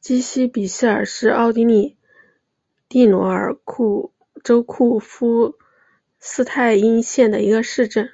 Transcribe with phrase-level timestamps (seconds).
[0.00, 1.98] 基希比希尔是奥地利
[2.88, 3.54] 蒂罗尔
[4.42, 5.58] 州库夫
[6.18, 8.08] 施泰因县的一个市镇。